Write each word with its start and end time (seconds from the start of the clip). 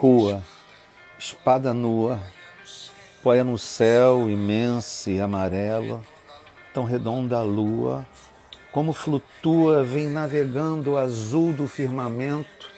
Rua, 0.00 0.44
espada 1.18 1.74
nua, 1.74 2.22
poia 3.20 3.42
no 3.42 3.58
céu 3.58 4.30
imenso 4.30 5.10
e 5.10 5.20
amarelo, 5.20 6.06
tão 6.72 6.84
redonda 6.84 7.38
a 7.38 7.42
lua, 7.42 8.06
como 8.70 8.92
flutua, 8.92 9.82
vem 9.82 10.06
navegando 10.06 10.92
o 10.92 10.96
azul 10.96 11.52
do 11.52 11.66
firmamento, 11.66 12.70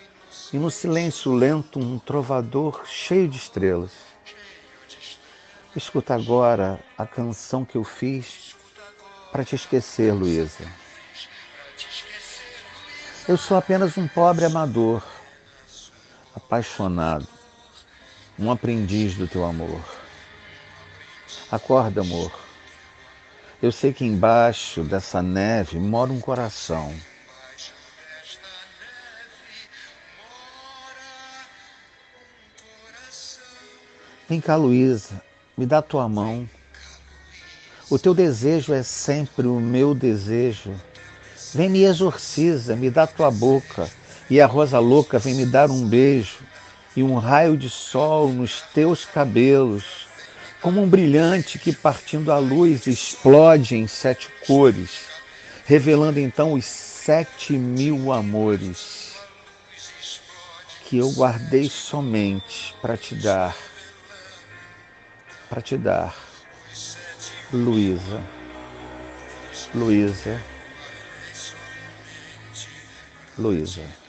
e 0.51 0.57
no 0.57 0.71
silêncio 0.71 1.31
lento 1.35 1.79
um 1.79 1.99
trovador 1.99 2.87
cheio 2.87 3.29
de 3.29 3.37
estrelas. 3.37 3.93
Escuta 5.77 6.15
agora 6.15 6.81
a 6.97 7.07
canção 7.07 7.67
que 7.67 7.77
eu 7.77 7.85
fiz 7.85 8.57
para 9.31 9.45
te 9.45 9.57
esquecer, 9.57 10.15
Luísa. 10.15 10.65
Eu 13.29 13.37
sou 13.37 13.59
apenas 13.59 13.99
um 13.99 14.09
pobre 14.09 14.47
amador, 14.47 15.03
apaixonado, 16.35 17.27
um 18.39 18.51
aprendiz 18.51 19.15
do 19.15 19.27
teu 19.27 19.45
amor. 19.45 19.81
Acorda, 21.51 22.01
amor. 22.01 22.33
Eu 23.63 23.71
sei 23.71 23.93
que 23.93 24.05
embaixo 24.05 24.83
dessa 24.83 25.21
neve 25.21 25.79
mora 25.79 26.11
um 26.11 26.21
coração. 26.21 26.95
Vem 34.29 34.41
cá, 34.41 34.57
Luísa, 34.57 35.21
me 35.59 35.67
dá 35.67 35.83
tua 35.83 36.09
mão. 36.09 36.49
O 37.91 37.99
teu 37.99 38.15
desejo 38.15 38.73
é 38.73 38.83
sempre 38.85 39.49
o 39.49 39.59
meu 39.59 39.95
desejo. 39.95 40.73
Vem 41.53 41.69
me 41.69 41.83
exorciza, 41.83 42.77
me 42.77 42.89
dá 42.89 43.07
tua 43.09 43.31
boca. 43.31 43.91
E 44.31 44.41
a 44.41 44.47
rosa 44.47 44.79
louca 44.79 45.19
vem 45.19 45.35
me 45.35 45.45
dar 45.45 45.69
um 45.73 45.85
beijo 45.85 46.39
e 46.95 47.03
um 47.03 47.17
raio 47.17 47.57
de 47.57 47.69
sol 47.69 48.33
nos 48.33 48.63
teus 48.73 49.05
cabelos, 49.05 50.07
como 50.63 50.81
um 50.81 50.89
brilhante 50.89 51.59
que, 51.59 51.73
partindo 51.73 52.31
a 52.31 52.39
luz, 52.39 52.87
explode 52.87 53.75
em 53.75 53.89
sete 53.89 54.29
cores, 54.47 55.09
revelando 55.67 56.21
então 56.21 56.53
os 56.53 56.65
sete 56.65 57.55
mil 57.55 58.13
amores 58.13 59.17
que 60.85 60.99
eu 60.99 61.11
guardei 61.11 61.69
somente 61.69 62.73
para 62.81 62.97
te 62.97 63.17
dar, 63.17 63.57
para 65.49 65.61
te 65.61 65.77
dar, 65.77 66.15
Luísa, 67.53 68.23
Luísa, 69.75 70.41
Luísa. 73.37 74.00